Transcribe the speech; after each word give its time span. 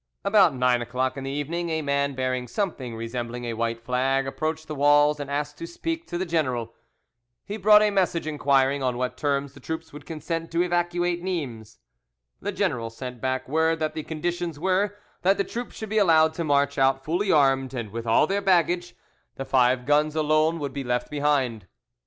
About 0.25 0.55
nine 0.55 0.81
o'clock 0.81 1.15
in 1.15 1.25
the 1.25 1.29
evening, 1.29 1.69
a 1.69 1.83
man 1.83 2.15
bearing 2.15 2.47
something 2.47 2.95
resembling 2.95 3.45
a 3.45 3.53
white 3.53 3.79
flag 3.83 4.25
approached 4.25 4.67
the 4.67 4.73
walls 4.73 5.19
and 5.19 5.29
asked 5.29 5.59
to 5.59 5.67
speak 5.67 6.07
to 6.07 6.17
the 6.17 6.25
general. 6.25 6.73
He 7.45 7.55
brought 7.57 7.83
a 7.83 7.91
message 7.91 8.25
inquiring 8.25 8.81
on 8.81 8.97
what 8.97 9.15
terms 9.15 9.53
the 9.53 9.59
troops 9.59 9.93
would 9.93 10.07
consent 10.07 10.49
to 10.53 10.63
evacuate 10.63 11.21
Nimes. 11.21 11.77
The 12.41 12.51
general 12.51 12.89
sent 12.89 13.21
back 13.21 13.47
word 13.47 13.77
that 13.77 13.93
the 13.93 14.01
conditions 14.01 14.57
were, 14.59 14.95
that 15.21 15.37
the 15.37 15.43
troops 15.43 15.75
should 15.75 15.89
be 15.89 15.99
allowed 15.99 16.33
to 16.33 16.43
march 16.43 16.79
out 16.79 17.05
fully 17.05 17.31
armed 17.31 17.75
and 17.75 17.91
with 17.91 18.07
all 18.07 18.25
their 18.25 18.41
baggage; 18.41 18.95
the 19.35 19.45
five 19.45 19.85
guns 19.85 20.15
alone 20.15 20.57
would 20.57 20.73
be 20.73 20.83
left 20.83 21.11
behind. 21.11 21.67